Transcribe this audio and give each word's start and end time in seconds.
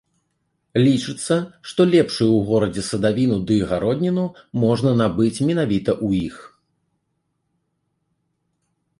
Лічыцца, 0.85 1.35
што 1.71 1.81
лепшую 1.93 2.27
ў 2.35 2.39
горадзе 2.47 2.83
садавіну 2.87 3.37
ды 3.51 3.57
гародніну 3.73 4.23
можна 4.63 4.93
набыць 5.01 5.43
менавіта 5.51 5.91
ў 5.95 6.23
іх. 6.29 6.39